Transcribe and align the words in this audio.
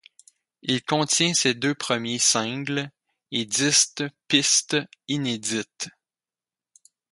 Il 0.63 0.83
contient 0.83 1.35
ses 1.35 1.53
deux 1.53 1.75
premiers 1.75 2.17
singles 2.17 2.89
et 3.31 3.45
dix 3.45 3.93
pistes 4.27 4.75
inédites. 5.07 5.89